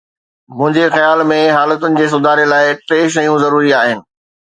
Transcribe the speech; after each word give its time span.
منهنجي 0.57 0.85
خيال 0.95 1.19
۾ 1.31 1.37
حالتن 1.55 1.99
جي 1.99 2.07
سڌاري 2.13 2.47
لاءِ 2.53 2.71
ٽي 2.93 2.99
شيون 3.17 3.45
ضروري 3.45 3.75
آهن. 3.83 4.03